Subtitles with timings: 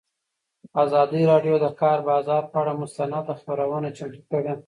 [0.83, 4.51] ازادي راډیو د د کار بازار پر اړه مستند خپرونه چمتو کړې.